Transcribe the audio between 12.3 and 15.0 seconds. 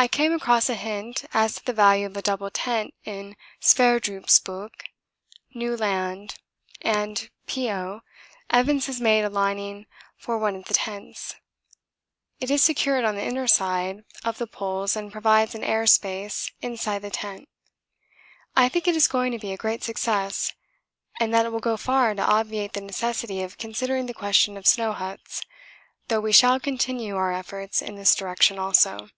it is secured on the inner side of the poles